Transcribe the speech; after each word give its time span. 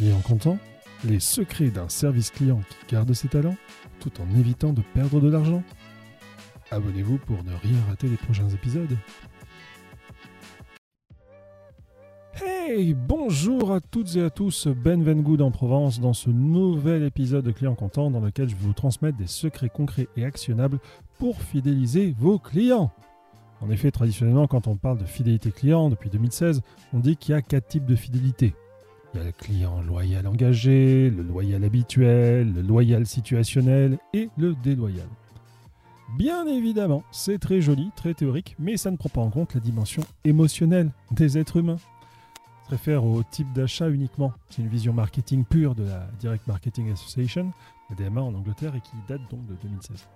client 0.00 0.20
content, 0.20 0.56
les 1.04 1.20
secrets 1.20 1.68
d'un 1.68 1.90
service 1.90 2.30
client 2.30 2.62
qui 2.70 2.94
garde 2.94 3.12
ses 3.12 3.28
talents, 3.28 3.56
tout 3.98 4.10
en 4.22 4.38
évitant 4.38 4.72
de 4.72 4.80
perdre 4.94 5.20
de 5.20 5.28
l'argent. 5.28 5.62
Abonnez-vous 6.70 7.18
pour 7.18 7.44
ne 7.44 7.52
rien 7.52 7.76
rater 7.86 8.08
des 8.08 8.16
prochains 8.16 8.48
épisodes. 8.48 8.96
Hey, 12.42 12.94
bonjour 12.94 13.72
à 13.72 13.80
toutes 13.82 14.16
et 14.16 14.22
à 14.22 14.30
tous, 14.30 14.68
Ben 14.68 15.02
Vengood 15.02 15.42
en 15.42 15.50
Provence 15.50 16.00
dans 16.00 16.14
ce 16.14 16.30
nouvel 16.30 17.02
épisode 17.02 17.44
de 17.44 17.52
Client 17.52 17.74
Content 17.74 18.10
dans 18.10 18.20
lequel 18.20 18.48
je 18.48 18.54
vais 18.54 18.62
vous 18.62 18.72
transmettre 18.72 19.18
des 19.18 19.26
secrets 19.26 19.68
concrets 19.68 20.08
et 20.16 20.24
actionnables 20.24 20.78
pour 21.18 21.42
fidéliser 21.42 22.14
vos 22.18 22.38
clients. 22.38 22.90
En 23.60 23.68
effet, 23.68 23.90
traditionnellement, 23.90 24.46
quand 24.46 24.66
on 24.66 24.76
parle 24.76 24.96
de 24.96 25.04
fidélité 25.04 25.50
client 25.50 25.90
depuis 25.90 26.08
2016, 26.08 26.62
on 26.94 27.00
dit 27.00 27.18
qu'il 27.18 27.34
y 27.34 27.36
a 27.36 27.42
quatre 27.42 27.66
types 27.66 27.84
de 27.84 27.96
fidélité. 27.96 28.54
Il 29.12 29.18
y 29.18 29.22
a 29.22 29.26
le 29.26 29.32
client 29.32 29.82
loyal 29.82 30.26
engagé, 30.26 31.10
le 31.10 31.22
loyal 31.22 31.64
habituel, 31.64 32.52
le 32.54 32.62
loyal 32.62 33.06
situationnel 33.06 33.98
et 34.12 34.28
le 34.38 34.54
déloyal. 34.54 35.08
Bien 36.16 36.46
évidemment, 36.46 37.02
c'est 37.10 37.38
très 37.38 37.60
joli, 37.60 37.90
très 37.96 38.14
théorique, 38.14 38.56
mais 38.58 38.76
ça 38.76 38.90
ne 38.90 38.96
prend 38.96 39.08
pas 39.08 39.20
en 39.20 39.30
compte 39.30 39.54
la 39.54 39.60
dimension 39.60 40.02
émotionnelle 40.24 40.92
des 41.10 41.38
êtres 41.38 41.56
humains. 41.56 41.78
Ça 41.78 42.66
se 42.66 42.70
réfère 42.70 43.04
au 43.04 43.22
type 43.22 43.52
d'achat 43.52 43.88
uniquement. 43.88 44.32
C'est 44.48 44.62
une 44.62 44.68
vision 44.68 44.92
marketing 44.92 45.44
pure 45.44 45.74
de 45.74 45.84
la 45.84 46.06
Direct 46.20 46.46
Marketing 46.46 46.92
Association, 46.92 47.52
la 47.90 47.96
DMA 47.96 48.20
en 48.20 48.34
Angleterre, 48.34 48.74
et 48.76 48.80
qui 48.80 48.92
date 49.08 49.22
donc 49.30 49.44
de 49.46 49.54
2016. 49.62 50.06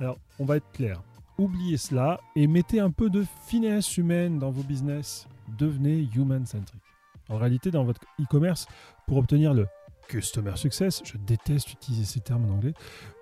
Alors, 0.00 0.18
on 0.38 0.44
va 0.44 0.56
être 0.56 0.70
clair. 0.72 1.00
Oubliez 1.38 1.76
cela 1.76 2.20
et 2.34 2.46
mettez 2.46 2.80
un 2.80 2.90
peu 2.90 3.10
de 3.10 3.24
finesse 3.46 3.96
humaine 3.98 4.38
dans 4.38 4.50
vos 4.50 4.62
business. 4.62 5.28
Devenez 5.58 6.08
human-centric. 6.14 6.85
En 7.28 7.38
réalité, 7.38 7.70
dans 7.70 7.84
votre 7.84 8.00
e-commerce, 8.20 8.66
pour 9.06 9.18
obtenir 9.18 9.54
le 9.54 9.66
customer 10.08 10.56
success, 10.56 11.02
je 11.04 11.16
déteste 11.18 11.72
utiliser 11.72 12.04
ces 12.04 12.20
termes 12.20 12.48
en 12.50 12.54
anglais, 12.54 12.74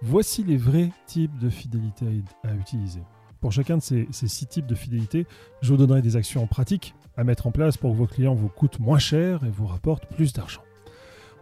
voici 0.02 0.44
les 0.44 0.56
vrais 0.56 0.90
types 1.06 1.38
de 1.38 1.48
fidélité 1.48 2.06
à 2.42 2.54
utiliser. 2.54 3.00
Pour 3.40 3.52
chacun 3.52 3.76
de 3.76 3.82
ces, 3.82 4.08
six 4.10 4.46
types 4.46 4.66
de 4.66 4.74
fidélité, 4.74 5.26
je 5.60 5.70
vous 5.72 5.76
donnerai 5.76 6.02
des 6.02 6.16
actions 6.16 6.46
pratiques 6.46 6.94
à 7.16 7.24
mettre 7.24 7.46
en 7.46 7.50
place 7.50 7.76
pour 7.76 7.92
que 7.92 7.96
vos 7.96 8.06
clients 8.06 8.34
vous 8.34 8.48
coûtent 8.48 8.80
moins 8.80 8.98
cher 8.98 9.44
et 9.44 9.50
vous 9.50 9.66
rapportent 9.66 10.06
plus 10.06 10.32
d'argent. 10.32 10.62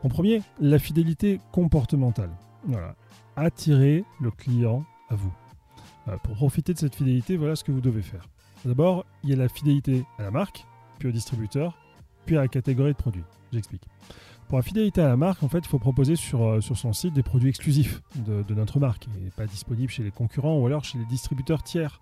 En 0.03 0.09
premier, 0.09 0.43
la 0.61 0.79
fidélité 0.79 1.41
comportementale. 1.53 2.31
Attirer 3.37 4.05
le 4.21 4.31
client 4.31 4.85
à 5.11 5.15
vous. 5.15 5.33
Pour 6.25 6.35
profiter 6.35 6.75
de 6.75 6.79
cette 6.79 6.97
fidélité, 6.97 7.37
voilà 7.37 7.55
ce 7.55 7.63
que 7.63 7.71
vous 7.73 7.81
devez 7.81 8.03
faire. 8.03 8.29
D'abord, 8.65 9.07
il 9.23 9.31
y 9.31 9.33
a 9.33 9.37
la 9.37 9.49
fidélité 9.49 10.05
à 10.19 10.23
la 10.23 10.31
marque, 10.31 10.67
puis 10.99 11.09
au 11.09 11.13
distributeur, 11.13 11.79
puis 12.25 12.37
à 12.37 12.43
la 12.43 12.49
catégorie 12.49 12.93
de 12.93 12.97
produits. 12.97 13.25
J'explique. 13.53 13.83
Pour 14.49 14.59
la 14.59 14.63
fidélité 14.63 15.01
à 15.01 15.09
la 15.09 15.17
marque, 15.17 15.43
en 15.43 15.49
fait, 15.49 15.61
il 15.61 15.69
faut 15.69 15.79
proposer 15.79 16.17
sur, 16.17 16.47
euh, 16.47 16.61
sur 16.61 16.77
son 16.77 16.93
site 16.93 17.15
des 17.15 17.23
produits 17.23 17.49
exclusifs 17.49 18.03
de, 18.17 18.55
notre 18.55 18.81
marque 18.81 19.07
et 19.25 19.31
pas 19.31 19.47
disponibles 19.47 19.91
chez 19.91 20.03
les 20.03 20.11
concurrents 20.11 20.59
ou 20.59 20.67
alors 20.67 20.85
chez 20.85 20.99
les 20.99 21.07
distributeurs 21.07 21.63
tiers. 21.63 22.01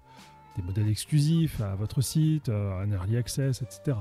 Des 0.57 0.63
modèles 0.63 0.89
exclusifs 0.89 1.61
à 1.61 1.77
votre 1.77 2.01
site, 2.01 2.49
euh, 2.49 2.83
un 2.83 2.91
early 2.91 3.17
access, 3.17 3.63
etc. 3.63 3.99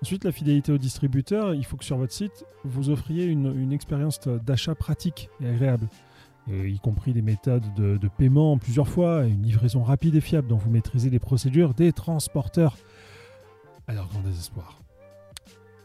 Ensuite, 0.00 0.24
la 0.24 0.32
fidélité 0.32 0.70
au 0.72 0.78
distributeur, 0.78 1.54
il 1.54 1.64
faut 1.64 1.76
que 1.76 1.84
sur 1.84 1.96
votre 1.96 2.12
site, 2.12 2.44
vous 2.64 2.88
offriez 2.88 3.24
une, 3.24 3.72
expérience 3.72 4.20
d'achat 4.28 4.74
pratique 4.74 5.28
et 5.42 5.48
agréable, 5.48 5.88
y 6.48 6.78
compris 6.78 7.12
des 7.12 7.20
méthodes 7.20 7.64
de, 7.74 7.96
de 7.96 8.08
paiement 8.08 8.56
plusieurs 8.58 8.88
fois, 8.88 9.24
une 9.24 9.42
livraison 9.42 9.82
rapide 9.82 10.14
et 10.14 10.20
fiable 10.20 10.48
dont 10.48 10.56
vous 10.56 10.70
maîtrisez 10.70 11.10
les 11.10 11.18
procédures 11.18 11.74
des 11.74 11.92
transporteurs 11.92 12.76
leur 13.92 14.08
grand 14.08 14.20
désespoir. 14.20 14.80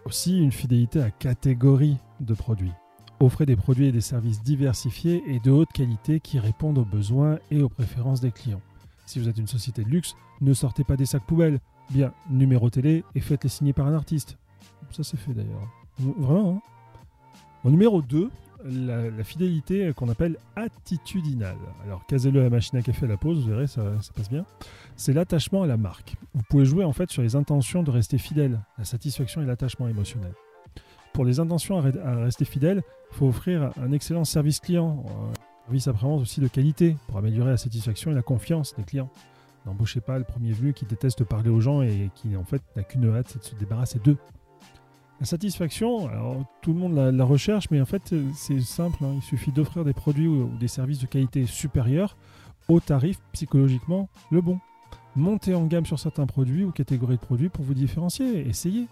Aussi 0.06 0.38
une 0.38 0.52
fidélité 0.52 1.02
à 1.02 1.10
catégorie 1.10 1.98
de 2.20 2.34
produits. 2.34 2.72
Offrez 3.20 3.46
des 3.46 3.56
produits 3.56 3.88
et 3.88 3.92
des 3.92 4.02
services 4.02 4.44
diversifiés 4.44 5.24
et 5.28 5.40
de 5.40 5.52
haute 5.52 5.72
qualité 5.72 6.20
qui 6.20 6.38
répondent 6.38 6.78
aux 6.78 6.86
besoins 6.86 7.40
et 7.50 7.64
aux 7.64 7.70
préférences 7.70 8.22
des 8.22 8.32
clients. 8.32 8.62
Si 9.06 9.20
vous 9.20 9.28
êtes 9.30 9.38
une 9.38 9.48
société 9.48 9.84
de 9.84 9.90
luxe, 9.90 10.16
ne 10.42 10.54
sortez 10.54 10.84
pas 10.84 10.96
des 10.96 11.06
sacs 11.06 11.26
poubelles. 11.26 11.60
Bien, 11.90 12.14
numéro 12.30 12.70
télé 12.70 13.04
et 13.16 13.20
faites-les 13.20 13.50
signer 13.50 13.74
par 13.74 13.88
un 13.88 13.94
artiste. 13.94 14.38
Ça 14.92 15.04
c'est 15.04 15.18
fait 15.18 15.34
d'ailleurs. 15.34 15.68
Vraiment. 15.98 16.62
Hein 16.64 16.72
en 17.66 17.72
numéro 17.72 18.04
2, 18.04 18.30
la, 18.66 19.24
fidélité 19.24 19.92
qu'on 19.96 20.10
appelle 20.10 20.38
attitudinale. 20.56 21.58
Alors, 21.86 22.06
casez-le 22.08 22.42
à 22.42 22.44
la 22.44 22.50
machine 22.50 22.78
à 22.78 22.82
café 22.82 23.06
à 23.06 23.10
la 23.10 23.18
pause, 23.18 23.40
vous 23.40 23.50
verrez, 23.50 23.68
ça, 23.68 23.82
passe 24.16 24.30
bien. 24.30 24.46
C'est 24.96 25.14
l'attachement 25.14 25.64
à 25.64 25.68
la 25.68 25.78
marque. 25.78 26.16
Vous 26.34 26.44
pouvez 26.50 26.66
jouer 26.66 26.84
en 26.84 26.94
fait 26.94 27.12
sur 27.12 27.22
les 27.22 27.36
intentions 27.36 27.84
de 27.84 27.92
rester 27.92 28.18
fidèle, 28.18 28.60
la 28.78 28.86
satisfaction 28.86 29.42
et 29.42 29.46
l'attachement 29.46 29.88
émotionnel. 29.88 30.34
Pour 31.14 31.26
les 31.26 31.40
intentions 31.40 31.78
à, 31.78 32.16
rester 32.16 32.46
fidèle, 32.46 32.82
il 33.12 33.18
faut 33.18 33.28
offrir 33.28 33.72
un 33.82 33.92
excellent 33.92 34.26
service 34.26 34.60
client, 34.60 35.06
un 35.08 35.66
service 35.66 35.88
après-vente 35.88 36.22
aussi 36.22 36.42
de 36.42 36.48
qualité 36.48 36.98
pour 37.08 37.18
améliorer 37.18 37.52
la 37.52 37.58
satisfaction 37.58 38.12
et 38.12 38.16
la 38.16 38.22
confiance 38.22 38.76
des 38.76 38.84
clients. 38.84 39.10
N'embauchez 39.66 40.02
pas 40.02 40.18
le 40.18 40.24
premier 40.24 40.52
venu 40.52 40.74
qui 40.74 40.86
déteste 40.86 41.24
parler 41.24 41.50
aux 41.50 41.62
gens 41.62 41.82
et 41.82 42.12
qui 42.16 42.36
en 42.36 42.44
fait 42.44 42.62
n'a 42.76 42.84
qu'une 42.84 43.10
hâte, 43.16 43.30
c'est 43.30 43.40
de 43.40 43.44
se 43.44 43.56
débarrasser 43.56 44.00
d'eux. 44.04 44.18
La 45.20 45.26
satisfaction, 45.26 46.10
alors 46.10 46.44
tout 46.62 46.74
le 46.74 46.80
monde 46.80 46.94
la, 46.94 47.24
recherche, 47.24 47.70
mais 47.72 47.80
en 47.80 47.86
fait 47.86 48.14
c'est 48.34 48.60
simple, 48.60 48.98
hein. 49.04 49.14
il 49.16 49.22
suffit 49.22 49.52
d'offrir 49.52 49.86
des 49.86 49.94
produits 49.94 50.28
ou, 50.28 50.50
des 50.60 50.68
services 50.68 51.00
de 51.00 51.06
qualité 51.06 51.46
supérieure 51.46 52.18
au 52.68 52.82
tarif 52.82 53.20
psychologiquement 53.32 54.10
le 54.30 54.42
bon. 54.42 54.60
Montez 55.16 55.56
en 55.56 55.66
gamme 55.66 55.86
sur 55.86 56.00
certains 56.00 56.26
produits 56.26 56.66
ou 56.66 56.72
catégories 56.72 57.16
de 57.16 57.22
produits 57.22 57.48
pour 57.48 57.64
vous 57.64 57.74
différencier, 57.74 58.46
essayez. 58.46 58.88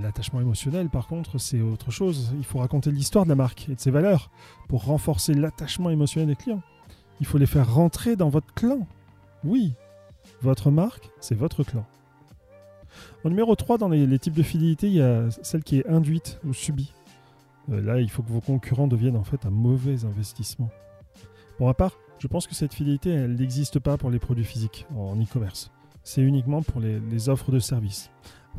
l'attachement 0.00 0.40
émotionnel, 0.40 0.88
par 0.88 1.06
contre, 1.06 1.36
c'est 1.36 1.60
autre 1.60 1.90
chose. 1.90 2.32
Il 2.38 2.44
faut 2.44 2.60
raconter 2.60 2.90
l'histoire 2.90 3.24
de 3.24 3.28
la 3.28 3.34
marque 3.34 3.68
et 3.68 3.74
de 3.74 3.80
ses 3.80 3.90
valeurs 3.90 4.30
pour 4.68 4.84
renforcer 4.86 5.34
l'attachement 5.34 5.90
émotionnel 5.90 6.28
des 6.28 6.36
clients. 6.36 6.62
Il 7.20 7.26
faut 7.26 7.36
les 7.36 7.46
faire 7.46 7.74
rentrer 7.74 8.16
dans 8.16 8.30
votre 8.30 8.54
clan. 8.54 8.86
Oui, 9.44 9.74
votre 10.40 10.70
marque, 10.70 11.10
c'est 11.20 11.34
votre 11.34 11.64
clan. 11.64 11.84
En 13.24 13.28
numéro 13.28 13.54
3, 13.54 13.78
dans 13.78 13.88
les, 13.88 14.18
types 14.18 14.34
de 14.34 14.42
fidélité, 14.42 14.86
il 14.88 14.94
y 14.94 15.02
a 15.02 15.30
celle 15.42 15.62
qui 15.62 15.78
est 15.78 15.88
induite 15.88 16.40
ou 16.46 16.52
subie. 16.52 16.92
Euh, 17.70 17.80
là, 17.80 18.00
il 18.00 18.10
faut 18.10 18.22
que 18.22 18.30
vos 18.30 18.40
concurrents 18.40 18.88
deviennent 18.88 19.16
en 19.16 19.24
fait 19.24 19.44
un 19.46 19.50
mauvais 19.50 20.04
investissement. 20.04 20.70
Pour 21.56 21.66
ma 21.66 21.74
part, 21.74 21.92
je 22.18 22.26
pense 22.26 22.46
que 22.46 22.54
cette 22.54 22.74
fidélité, 22.74 23.10
elle 23.10 23.34
n'existe 23.34 23.78
pas 23.78 23.96
pour 23.96 24.10
les 24.10 24.18
produits 24.18 24.44
physiques 24.44 24.86
en 24.96 25.16
e-commerce. 25.20 25.70
C'est 26.02 26.22
uniquement 26.22 26.62
pour 26.62 26.80
les, 26.80 27.28
offres 27.28 27.52
de 27.52 27.58
services. 27.58 28.10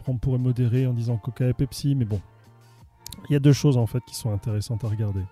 on 0.08 0.18
pourrait 0.18 0.38
modérer 0.38 0.86
en 0.86 0.94
disant 0.94 1.18
Coca 1.18 1.48
et 1.48 1.54
Pepsi, 1.54 1.96
mais 1.96 2.06
bon. 2.06 2.22
Il 3.30 3.34
y 3.34 3.36
a 3.36 3.40
deux 3.40 3.54
choses 3.54 3.78
en 3.78 3.88
fait 3.88 4.04
qui 4.06 4.16
sont 4.16 4.32
intéressantes 4.32 4.84
à 4.84 4.88
regarder. 4.88 5.24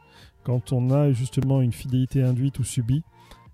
Quand 0.44 0.72
on 0.72 0.92
a 0.92 1.12
justement 1.12 1.62
une 1.62 1.72
fidélité 1.72 2.24
induite 2.24 2.60
ou 2.60 2.64
subie, 2.64 3.04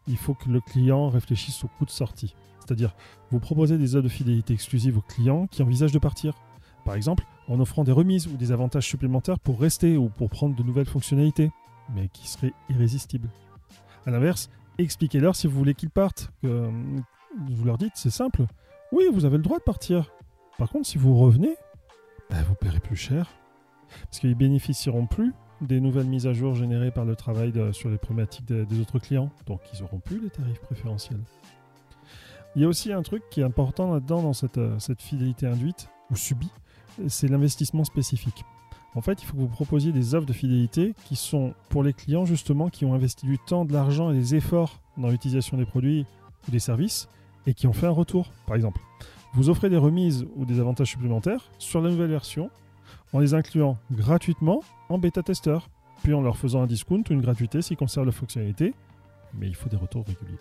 il 0.07 0.17
faut 0.17 0.33
que 0.33 0.49
le 0.49 0.61
client 0.61 1.09
réfléchisse 1.09 1.63
au 1.63 1.67
coût 1.67 1.85
de 1.85 1.91
sortie. 1.91 2.35
C'est-à-dire, 2.65 2.95
vous 3.29 3.39
proposez 3.39 3.77
des 3.77 3.95
offres 3.95 4.03
de 4.03 4.09
fidélité 4.09 4.53
exclusives 4.53 4.97
aux 4.97 5.01
clients 5.01 5.47
qui 5.47 5.61
envisagent 5.63 5.91
de 5.91 5.99
partir. 5.99 6.33
Par 6.85 6.95
exemple, 6.95 7.25
en 7.47 7.59
offrant 7.59 7.83
des 7.83 7.91
remises 7.91 8.27
ou 8.27 8.37
des 8.37 8.51
avantages 8.51 8.87
supplémentaires 8.87 9.39
pour 9.39 9.59
rester 9.59 9.97
ou 9.97 10.09
pour 10.09 10.29
prendre 10.29 10.55
de 10.55 10.63
nouvelles 10.63 10.87
fonctionnalités, 10.87 11.51
mais 11.93 12.07
qui 12.09 12.27
seraient 12.27 12.53
irrésistibles. 12.69 13.29
A 14.05 14.11
l'inverse, 14.11 14.49
expliquez-leur 14.77 15.35
si 15.35 15.47
vous 15.47 15.57
voulez 15.57 15.73
qu'ils 15.73 15.89
partent. 15.89 16.31
Que, 16.41 16.69
vous 17.49 17.65
leur 17.65 17.77
dites, 17.77 17.93
c'est 17.95 18.09
simple. 18.09 18.45
Oui, 18.91 19.05
vous 19.11 19.25
avez 19.25 19.37
le 19.37 19.43
droit 19.43 19.57
de 19.57 19.63
partir. 19.63 20.11
Par 20.57 20.69
contre, 20.69 20.87
si 20.87 20.97
vous 20.97 21.17
revenez, 21.17 21.55
ben, 22.29 22.43
vous 22.43 22.55
paierez 22.55 22.79
plus 22.79 22.95
cher. 22.95 23.29
Parce 24.05 24.19
qu'ils 24.19 24.35
bénéficieront 24.35 25.05
plus 25.05 25.33
des 25.61 25.79
nouvelles 25.79 26.07
mises 26.07 26.27
à 26.27 26.33
jour 26.33 26.55
générées 26.55 26.91
par 26.91 27.05
le 27.05 27.15
travail 27.15 27.53
sur 27.73 27.89
les 27.89 27.97
problématiques 27.97 28.45
des 28.45 28.79
autres 28.79 28.99
clients. 28.99 29.29
Donc, 29.45 29.61
ils 29.73 29.81
n'auront 29.81 29.99
plus 29.99 30.21
les 30.21 30.29
tarifs 30.29 30.59
préférentiels. 30.59 31.21
Il 32.55 32.61
y 32.61 32.65
a 32.65 32.67
aussi 32.67 32.91
un 32.93 33.01
truc 33.01 33.23
qui 33.31 33.41
est 33.41 33.43
important 33.43 33.91
là-dedans, 33.91 34.21
dans 34.21 34.33
cette, 34.33 34.59
euh, 34.59 34.77
cette 34.77 35.01
fidélité 35.01 35.47
induite 35.47 35.89
ou 36.11 36.15
subie, 36.15 36.51
c'est 37.07 37.27
l'investissement 37.27 37.83
spécifique. 37.83 38.45
En 38.95 39.01
fait, 39.01 39.23
il 39.23 39.25
faut 39.25 39.33
que 39.33 39.39
vous 39.39 39.47
proposiez 39.47 39.91
des 39.91 40.13
offres 40.13 40.27
de 40.27 40.33
fidélité 40.33 40.93
qui 41.05 41.15
sont 41.15 41.55
pour 41.69 41.81
les 41.81 41.93
clients 41.93 42.25
justement 42.25 42.69
qui 42.69 42.85
ont 42.85 42.93
investi 42.93 43.25
du 43.25 43.39
temps, 43.39 43.65
de 43.65 43.73
l'argent 43.73 44.11
et 44.11 44.13
des 44.13 44.35
efforts 44.35 44.79
dans 44.97 45.09
l'utilisation 45.09 45.57
des 45.57 45.65
produits 45.65 46.05
ou 46.47 46.51
des 46.51 46.59
services 46.59 47.09
et 47.47 47.55
qui 47.55 47.65
ont 47.65 47.73
fait 47.73 47.87
un 47.87 47.91
retour. 47.91 48.29
Par 48.45 48.55
exemple, 48.55 48.79
vous 49.33 49.49
offrez 49.49 49.71
des 49.71 49.77
remises 49.77 50.27
ou 50.35 50.45
des 50.45 50.59
avantages 50.59 50.89
supplémentaires 50.89 51.49
sur 51.57 51.81
la 51.81 51.89
nouvelle 51.89 52.11
version 52.11 52.51
en 53.13 53.19
les 53.19 53.33
incluant 53.33 53.77
gratuitement 53.91 54.61
en 54.89 54.99
bêta-testeur, 54.99 55.69
puis 56.03 56.13
en 56.13 56.21
leur 56.21 56.37
faisant 56.37 56.61
un 56.61 56.67
discount 56.67 57.03
ou 57.09 57.13
une 57.13 57.21
gratuité 57.21 57.63
s'ils 57.63 57.77
conservent 57.77 58.05
la 58.05 58.11
fonctionnalité, 58.11 58.75
mais 59.33 59.47
il 59.47 59.55
faut 59.55 59.69
des 59.69 59.77
retours 59.77 60.05
réguliers. 60.05 60.37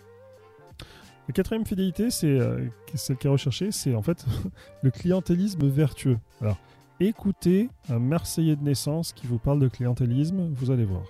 La 1.27 1.33
quatrième 1.33 1.65
fidélité, 1.65 2.11
c'est 2.11 2.27
euh, 2.27 2.67
celle 2.95 3.15
qui 3.17 3.27
est 3.27 3.29
recherchée, 3.29 3.71
c'est 3.71 3.95
en 3.95 4.01
fait 4.01 4.25
le 4.83 4.91
clientélisme 4.91 5.67
vertueux. 5.67 6.17
Alors, 6.41 6.57
écoutez 6.99 7.69
un 7.89 7.99
Marseillais 7.99 8.57
de 8.57 8.63
naissance 8.63 9.13
qui 9.13 9.25
vous 9.27 9.39
parle 9.39 9.59
de 9.59 9.69
clientélisme, 9.69 10.51
vous 10.53 10.71
allez 10.71 10.85
voir. 10.85 11.03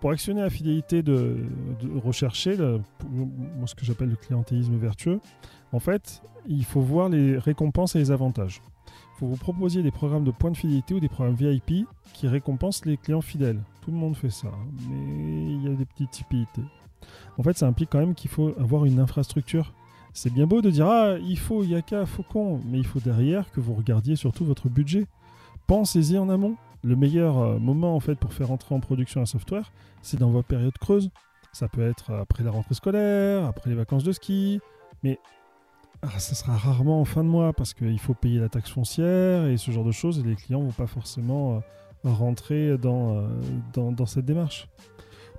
Pour 0.00 0.10
actionner 0.10 0.42
la 0.42 0.50
fidélité 0.50 1.02
de, 1.02 1.38
rechercher, 2.04 2.56
moi, 2.56 3.66
ce 3.66 3.74
que 3.74 3.84
j'appelle 3.84 4.10
le 4.10 4.16
clientélisme 4.16 4.76
vertueux, 4.76 5.20
En 5.72 5.80
fait, 5.80 6.22
il 6.46 6.64
faut 6.64 6.80
voir 6.80 7.08
les 7.08 7.36
récompenses 7.36 7.96
et 7.96 7.98
les 7.98 8.10
avantages. 8.10 8.62
Il 8.86 9.18
faut 9.18 9.26
vous 9.26 9.36
proposer 9.36 9.82
des 9.82 9.90
programmes 9.90 10.24
de 10.24 10.30
points 10.30 10.52
de 10.52 10.56
fidélité 10.56 10.94
ou 10.94 11.00
des 11.00 11.08
programmes 11.08 11.34
VIP 11.34 11.86
qui 12.12 12.28
récompensent 12.28 12.84
les 12.84 12.96
clients 12.96 13.20
fidèles. 13.20 13.60
Tout 13.82 13.90
le 13.90 13.96
monde 13.96 14.16
fait 14.16 14.30
ça, 14.30 14.48
hein, 14.48 14.68
mais 14.88 15.52
il 15.54 15.64
y 15.64 15.68
a 15.68 15.74
des 15.74 15.84
petites 15.84 16.12
typités. 16.12 16.62
En 17.36 17.42
fait, 17.42 17.56
ça 17.56 17.66
implique 17.66 17.90
quand 17.90 17.98
même 17.98 18.14
qu'il 18.14 18.30
faut 18.30 18.54
avoir 18.58 18.84
une 18.84 19.00
infrastructure. 19.00 19.72
C'est 20.12 20.32
bien 20.32 20.46
beau 20.46 20.62
de 20.62 20.70
dire 20.70 20.86
Ah, 20.86 21.16
il 21.20 21.38
faut 21.38 21.62
Yaka, 21.62 22.06
Faucon, 22.06 22.60
mais 22.66 22.78
il 22.78 22.86
faut 22.86 23.00
derrière 23.00 23.50
que 23.50 23.60
vous 23.60 23.74
regardiez 23.74 24.16
surtout 24.16 24.44
votre 24.44 24.68
budget. 24.68 25.06
Pensez-y 25.66 26.18
en 26.18 26.28
amont. 26.28 26.56
Le 26.84 26.96
meilleur 26.96 27.38
euh, 27.38 27.58
moment 27.58 27.96
en 27.96 28.00
fait 28.00 28.14
pour 28.14 28.32
faire 28.32 28.50
entrer 28.52 28.74
en 28.74 28.80
production 28.80 29.20
un 29.20 29.26
software, 29.26 29.72
c'est 30.00 30.18
dans 30.18 30.30
votre 30.30 30.46
période 30.46 30.76
creuse. 30.78 31.10
Ça 31.52 31.68
peut 31.68 31.82
être 31.82 32.12
après 32.12 32.44
la 32.44 32.50
rentrée 32.50 32.74
scolaire, 32.74 33.44
après 33.46 33.70
les 33.70 33.76
vacances 33.76 34.04
de 34.04 34.12
ski, 34.12 34.60
mais 35.02 35.18
ah, 36.02 36.20
ça 36.20 36.36
sera 36.36 36.56
rarement 36.56 37.00
en 37.00 37.04
fin 37.04 37.24
de 37.24 37.28
mois 37.28 37.52
parce 37.52 37.74
qu'il 37.74 37.98
faut 37.98 38.14
payer 38.14 38.38
la 38.38 38.48
taxe 38.48 38.70
foncière 38.70 39.46
et 39.46 39.56
ce 39.56 39.72
genre 39.72 39.84
de 39.84 39.90
choses 39.90 40.20
et 40.20 40.22
les 40.22 40.36
clients 40.36 40.60
vont 40.60 40.70
pas 40.70 40.86
forcément 40.86 41.56
euh, 41.56 41.60
rentrer 42.04 42.68
euh, 42.68 42.76
dans, 42.78 44.06
cette 44.06 44.24
démarche. 44.24 44.68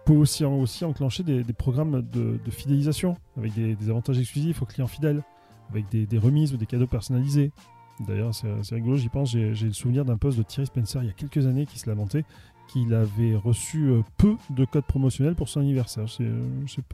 Vous 0.06 0.16
aussi, 0.16 0.44
enclencher 0.44 1.22
des, 1.22 1.44
programmes 1.54 2.02
de, 2.02 2.40
fidélisation 2.50 3.16
avec 3.38 3.54
des, 3.54 3.90
avantages 3.92 4.18
exclusifs 4.18 4.60
aux 4.62 4.66
clients 4.66 4.88
fidèles, 4.88 5.24
avec 5.70 5.88
des, 5.90 6.18
remises 6.18 6.52
ou 6.52 6.58
des 6.58 6.66
cadeaux 6.66 6.88
personnalisés. 6.88 7.52
D'ailleurs, 8.00 8.34
c'est 8.34 8.76
rigolo, 8.76 8.96
j'y 8.96 9.10
pense, 9.10 9.30
j'ai 9.30 9.54
le 9.54 9.74
souvenir 9.74 10.06
d'un 10.06 10.18
post 10.18 10.38
de 10.38 10.44
Thierry 10.44 10.66
Spencer 10.66 11.04
il 11.04 11.08
y 11.08 11.10
a 11.10 11.14
quelques 11.14 11.46
années 11.46 11.66
qui 11.68 11.78
se 11.78 11.88
lamentait 11.88 12.24
qu'il 12.70 12.94
avait 12.94 13.36
reçu 13.36 13.90
euh, 13.90 14.02
peu 14.18 14.36
de 14.52 14.64
codes 14.64 14.86
promotionnels 14.86 15.36
pour 15.36 15.50
son 15.50 15.60
anniversaire. 15.60 16.06
Euh, 16.22 16.44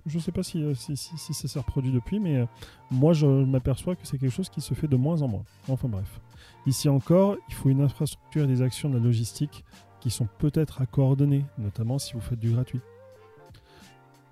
je 0.06 0.16
ne 0.16 0.22
sais 0.22 0.31
pas 0.31 0.42
euh, 0.56 0.74
si, 0.74 0.96
si, 0.96 1.18
si, 1.18 1.34
ça 1.34 1.48
s'est 1.48 1.60
reproduit 1.60 1.92
depuis, 1.92 2.19
mais 2.19 2.48
moi 2.92 3.13
je 3.13 3.28
m'aperçois 3.28 3.96
que 3.96 4.08
c'est 4.08 4.18
quelque 4.18 4.31
chose 4.31 4.50
qui 4.50 4.62
se 4.62 4.74
fait 4.74 4.88
de 4.88 4.96
moins 4.96 5.22
en 5.22 5.28
moins. 5.28 5.44
Enfin 5.68 5.90
bref. 5.90 6.22
Ici 6.66 6.88
encore, 6.90 7.36
il 7.50 7.54
faut 7.54 7.69
une 7.69 7.81
infrastructure 7.81 8.46
et 8.46 8.48
des 8.48 8.62
actions 8.62 8.90
de 8.90 8.98
la 8.98 9.04
logistique 9.04 9.66
qui 10.00 10.10
sont 10.10 10.28
peut-être 10.40 10.81
à 10.81 10.86
coordonner, 10.86 11.46
notamment 11.58 12.00
si 12.00 12.13
vous 12.13 12.22
faites 12.22 12.40
du 12.40 12.51
gratuit. 12.51 12.80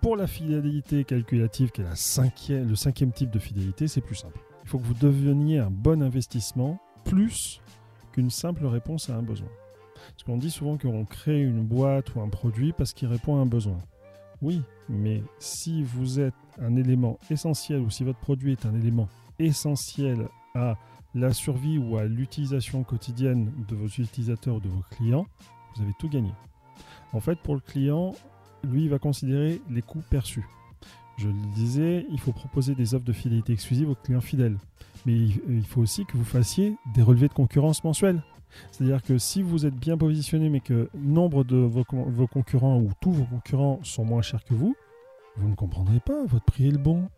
Pour 0.04 0.18
la 0.18 0.28
fidélité 0.28 1.06
calculative, 1.06 1.72
qui 1.72 1.82
est 2.52 2.62
le 2.62 2.76
cinquième 2.76 3.14
type 3.14 3.30
de 3.32 3.40
fidélité, 3.40 3.88
c'est 3.88 4.02
plus 4.02 4.16
simple. 4.16 4.38
Il 4.64 4.70
faut 4.70 4.78
que 4.78 4.84
vous 4.84 4.94
deveniez 4.96 5.60
un 5.60 5.70
bon 5.70 6.04
investissement 6.04 6.78
plus 7.06 7.62
qu'une 8.12 8.30
simple 8.30 8.66
réponse 8.66 9.10
à 9.10 9.16
un 9.16 9.22
besoin. 9.22 9.48
Parce 10.10 10.24
qu'on 10.26 10.36
dit 10.36 10.52
souvent 10.52 10.78
qu'on 10.78 11.06
crée 11.06 11.42
une 11.42 11.64
boîte 11.64 12.14
ou 12.16 12.20
un 12.20 12.28
produit 12.28 12.74
parce 12.74 12.92
qu'il 12.92 13.08
répond 13.08 13.38
à 13.38 13.40
un 13.40 13.46
besoin. 13.46 13.78
Oui, 14.42 14.62
mais 14.90 15.24
si 15.40 15.84
vous 15.84 16.20
êtes 16.20 16.34
un 16.62 16.76
élément 16.76 17.18
essentiel 17.30 17.80
ou 17.80 17.90
si 17.90 18.04
votre 18.04 18.20
produit 18.20 18.52
est 18.52 18.66
un 18.66 18.76
élément 18.76 19.08
essentiel 19.40 20.28
à 20.54 20.76
la 21.16 21.32
survie 21.32 21.78
ou 21.78 21.96
à 21.96 22.04
l'utilisation 22.04 22.84
quotidienne 22.84 23.54
de 23.70 23.76
vos 23.78 23.88
utilisateurs 23.88 24.56
ou 24.56 24.60
de 24.60 24.68
vos 24.68 24.84
clients, 24.92 25.28
vous 25.78 25.84
avez 25.84 25.94
tout 25.98 26.10
gagné. 26.10 26.34
En 27.14 27.22
fait, 27.22 27.40
pour 27.40 27.56
le 27.56 27.62
client, 27.62 28.14
lui, 28.64 28.88
va 28.88 29.00
considérer 29.00 29.62
les 29.70 29.82
coûts 29.82 30.04
perçus. 30.10 30.46
Je 31.18 31.28
le 31.28 31.54
disais, 31.56 32.06
il 32.10 32.20
faut 32.20 32.32
proposer 32.32 32.76
des 32.76 32.96
offres 32.96 33.06
de 33.06 33.14
fidélité 33.14 33.54
exclusives 33.54 33.90
aux 33.90 33.96
clients 33.96 34.22
fidèles. 34.22 34.58
Mais 35.06 35.14
il 35.14 35.66
faut 35.66 35.82
aussi 35.82 36.06
que 36.06 36.18
vous 36.18 36.24
fassiez 36.24 36.76
des 36.96 37.02
relevés 37.02 37.28
de 37.28 37.34
concurrence 37.34 37.84
mensuels. 37.84 38.24
C'est-à-dire 38.72 39.02
que 39.04 39.18
si 39.18 39.42
vous 39.42 39.66
êtes 39.66 39.76
bien 39.76 39.98
positionné, 39.98 40.50
mais 40.50 40.60
que 40.60 40.90
nombre 40.96 41.44
de 41.44 41.58
vos, 41.58 41.84
concurrents 42.28 42.80
ou 42.80 42.92
tous 43.02 43.12
vos 43.12 43.26
concurrents 43.26 43.80
sont 43.84 44.06
moins 44.06 44.22
chers 44.22 44.44
que 44.44 44.54
vous, 44.54 44.76
vous 45.38 45.50
ne 45.50 45.56
comprendrez 45.56 46.00
pas, 46.00 46.26
votre 46.26 46.46
prix 46.46 46.68
est 46.68 46.72
le 46.72 46.78
bon. 46.78 47.10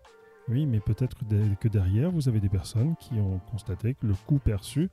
Oui, 0.48 0.66
mais 0.66 0.80
peut-être 0.80 1.18
que 1.60 1.68
derrière, 1.68 2.12
vous 2.12 2.30
avez 2.30 2.40
des 2.40 2.50
personnes 2.50 2.96
qui 3.00 3.16
ont 3.16 3.40
constaté 3.52 3.96
que 3.96 4.06
le 4.06 4.14
coût 4.28 4.40
perçu, 4.40 4.90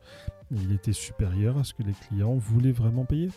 était 0.72 0.92
supérieur 0.92 1.58
à 1.58 1.64
ce 1.64 1.74
que 1.74 1.82
les 1.82 1.92
clients 1.92 2.36
voulaient 2.36 2.72
vraiment 2.72 3.04
payer. 3.04 3.30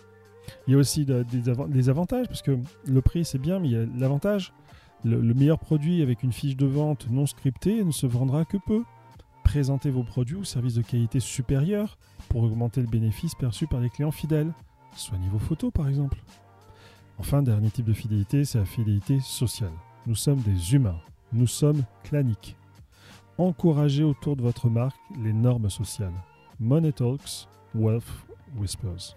Il 0.68 0.74
y 0.74 0.76
a 0.76 0.78
aussi 0.78 1.06
des, 1.06 1.90
avantages, 1.90 2.28
parce 2.28 2.42
que 2.42 2.58
le 2.88 3.02
prix 3.02 3.26
c'est 3.26 3.40
bien, 3.40 3.60
mais 3.60 3.68
il 3.70 3.74
y 3.74 3.78
a 3.78 3.86
l'avantage. 3.98 4.54
Le, 5.04 5.22
le 5.22 5.34
meilleur 5.34 5.60
produit 5.60 6.02
avec 6.02 6.24
une 6.24 6.34
fiche 6.34 6.56
de 6.58 6.66
vente 6.66 7.08
non 7.10 7.26
scriptée 7.26 7.84
ne 7.84 7.92
se 7.92 8.08
vendra 8.08 8.46
que 8.46 8.58
peu. 8.58 8.84
Présentez 9.44 9.92
vos 9.92 10.04
produits 10.04 10.38
ou 10.38 10.44
services 10.44 10.76
de 10.76 10.82
qualité 10.82 11.20
supérieure 11.20 11.98
pour 12.30 12.44
augmenter 12.44 12.82
le 12.82 12.88
bénéfice 12.88 13.36
perçu 13.36 13.68
par 13.68 13.80
les 13.80 13.90
clients 13.90 14.12
fidèles. 14.12 14.52
Soignez 14.96 15.30
vos 15.30 15.40
photos 15.40 15.72
par 15.72 15.88
exemple. 15.88 16.18
Enfin, 17.18 17.42
dernier 17.42 17.70
type 17.70 17.86
de 17.86 17.94
fidélité, 17.94 18.44
c'est 18.44 18.58
la 18.58 18.66
fidélité 18.66 19.20
sociale. 19.20 19.72
Nous 20.06 20.16
sommes 20.16 20.42
des 20.42 20.74
humains, 20.74 21.00
nous 21.32 21.48
sommes 21.48 21.84
claniques. 22.04 22.56
Encouragez 23.38 24.04
autour 24.04 24.36
de 24.36 24.42
votre 24.42 24.70
marque 24.70 24.98
les 25.22 25.34
normes 25.34 25.70
sociales. 25.70 26.14
Money 26.60 26.92
Talks, 26.92 27.48
Wealth 27.74 28.04
Whispers. 28.58 29.16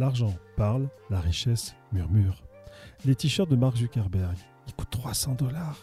L'argent 0.00 0.34
parle, 0.56 0.88
la 1.10 1.20
richesse 1.20 1.76
murmure. 1.92 2.42
Les 3.04 3.14
t-shirts 3.14 3.50
de 3.50 3.54
Mark 3.54 3.76
Zuckerberg, 3.76 4.34
ils 4.66 4.72
coûtent 4.72 4.88
300 4.88 5.34
dollars. 5.34 5.76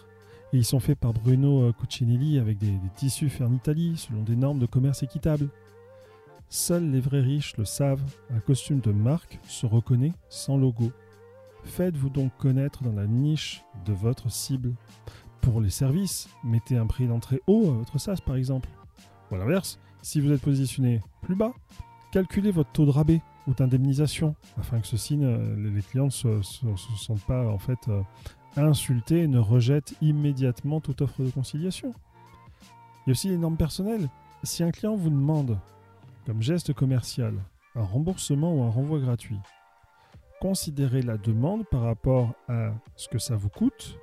Et 0.51 0.57
ils 0.57 0.65
sont 0.65 0.79
faits 0.79 0.97
par 0.97 1.13
Bruno 1.13 1.65
euh, 1.65 1.71
Cucinelli 1.71 2.39
avec 2.39 2.57
des, 2.57 2.73
tissus 2.95 3.29
faits 3.29 3.45
en 3.45 3.53
Italie 3.53 3.95
selon 3.95 4.23
des 4.23 4.35
normes 4.35 4.57
de 4.57 4.65
commerce 4.65 5.03
équitables. 5.03 5.49
Seuls 6.49 6.89
les 6.89 6.99
vrais 6.99 7.21
riches 7.21 7.55
le 7.57 7.65
savent, 7.65 8.01
un 8.31 8.39
costume 8.39 8.79
de 8.79 8.91
marque 8.91 9.37
se 9.47 9.67
reconnaît 9.67 10.13
sans 10.29 10.57
logo. 10.57 10.91
Faites-vous 11.63 12.09
donc 12.09 12.35
connaître 12.39 12.81
dans 12.83 12.93
la 12.93 13.05
niche 13.05 13.63
de 13.85 13.93
votre 13.93 14.31
cible. 14.31 14.73
Pour 15.41 15.61
les 15.61 15.69
services, 15.69 16.27
mettez 16.43 16.75
un 16.75 16.87
prix 16.87 17.05
d'entrée 17.05 17.43
haut 17.45 17.69
à 17.69 17.73
votre 17.73 17.99
SaaS 17.99 18.17
par 18.25 18.35
exemple. 18.35 18.69
Ou 19.29 19.35
à 19.35 19.37
l'inverse, 19.37 19.77
si 20.01 20.21
vous 20.21 20.31
êtes 20.31 20.41
positionné 20.41 21.01
plus 21.21 21.35
bas, 21.35 21.53
calculez 22.11 22.49
votre 22.49 22.71
taux 22.71 22.87
de 22.87 22.91
rabais 22.91 23.21
ou 23.47 23.53
d'indemnisation 23.53 24.35
afin 24.59 24.79
que 24.79 24.87
ceci, 24.87 25.17
les 25.17 25.81
clients 25.81 26.05
ne 26.05 26.09
se, 26.09 26.41
sentent 26.97 27.25
pas 27.25 27.47
en 27.47 27.57
fait 27.57 27.79
euh, 27.87 28.01
insultés 28.57 29.23
et 29.23 29.27
ne 29.27 29.39
rejettent 29.39 29.95
immédiatement 30.01 30.81
toute 30.81 31.01
offre 31.01 31.23
de 31.23 31.29
conciliation. 31.29 31.93
Il 33.05 33.09
y 33.09 33.09
a 33.09 33.11
aussi 33.11 33.29
les 33.29 33.37
normes 33.37 33.57
personnelles. 33.57 34.09
Si 34.43 34.63
un 34.63 34.71
client 34.71 34.95
vous 34.95 35.09
demande 35.09 35.57
comme 36.25 36.41
geste 36.41 36.73
commercial, 36.73 37.33
un 37.75 37.83
remboursement 37.83 38.53
ou 38.53 38.63
un 38.63 38.69
renvoi 38.69 38.99
gratuit. 38.99 39.39
Considérez 40.41 41.01
la 41.01 41.17
demande 41.17 41.65
par 41.65 41.81
rapport 41.81 42.33
à 42.49 42.71
ce 42.95 43.07
que 43.07 43.17
ça 43.17 43.35
vous 43.35 43.49
coûte 43.49 43.97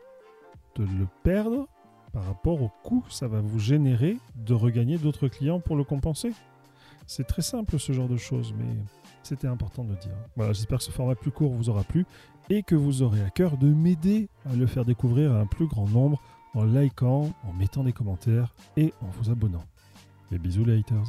de 0.76 0.84
le 0.84 1.06
perdre 1.22 1.68
par 2.12 2.24
rapport 2.24 2.62
au 2.62 2.70
coût 2.82 3.02
que 3.06 3.12
ça 3.12 3.28
va 3.28 3.40
vous 3.40 3.58
générer 3.58 4.16
de 4.36 4.54
regagner 4.54 4.98
d'autres 4.98 5.28
clients 5.28 5.60
pour 5.60 5.76
le 5.76 5.84
compenser. 5.84 6.32
C'est 7.06 7.26
très 7.26 7.42
simple 7.42 7.78
ce 7.78 7.92
genre 7.92 8.08
de 8.08 8.16
choses, 8.16 8.54
mais 8.56 8.74
c'était 9.26 9.46
important 9.46 9.84
de 9.84 9.90
le 9.90 9.96
dire. 9.96 10.14
Voilà, 10.36 10.52
j'espère 10.52 10.78
que 10.78 10.84
ce 10.84 10.90
format 10.90 11.14
plus 11.14 11.30
court 11.30 11.52
vous 11.52 11.68
aura 11.68 11.84
plu 11.84 12.06
et 12.50 12.62
que 12.62 12.74
vous 12.74 13.02
aurez 13.02 13.22
à 13.22 13.30
cœur 13.30 13.56
de 13.56 13.68
m'aider 13.68 14.28
à 14.44 14.54
le 14.54 14.66
faire 14.66 14.84
découvrir 14.84 15.32
à 15.32 15.40
un 15.40 15.46
plus 15.46 15.66
grand 15.66 15.88
nombre 15.88 16.20
en 16.54 16.64
likant, 16.64 17.32
en 17.42 17.52
mettant 17.52 17.84
des 17.84 17.92
commentaires 17.92 18.54
et 18.76 18.92
en 19.00 19.06
vous 19.06 19.30
abonnant. 19.30 19.64
Et 20.32 20.38
bisous 20.38 20.64
les 20.64 20.78
haters 20.78 21.06